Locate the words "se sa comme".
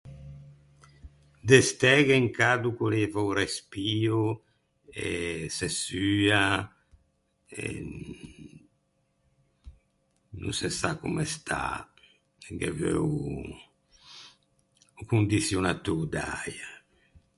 10.59-11.23